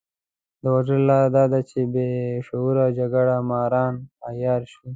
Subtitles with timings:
[0.61, 2.09] د وژلو لاره دا ده چې بې
[2.47, 3.93] شعوره جګړه ماران
[4.29, 4.87] عيار شي.